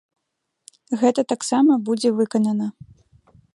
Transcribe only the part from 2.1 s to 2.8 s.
выканана.